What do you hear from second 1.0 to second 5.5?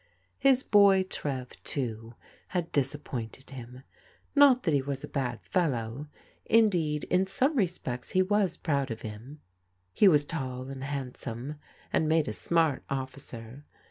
Trev, too, had disappointed him. Not that he was a bad